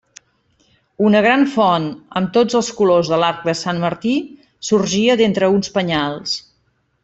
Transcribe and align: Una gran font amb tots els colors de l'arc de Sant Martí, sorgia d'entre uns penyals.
Una 1.09 1.19
gran 1.25 1.43
font 1.55 1.85
amb 2.21 2.33
tots 2.39 2.57
els 2.61 2.71
colors 2.79 3.13
de 3.13 3.21
l'arc 3.25 3.45
de 3.51 3.57
Sant 3.61 3.85
Martí, 3.87 4.17
sorgia 4.73 5.19
d'entre 5.23 5.55
uns 5.59 5.75
penyals. 5.81 6.39